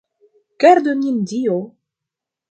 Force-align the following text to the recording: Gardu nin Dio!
Gardu 0.61 0.93
nin 0.95 1.17
Dio! 1.27 1.57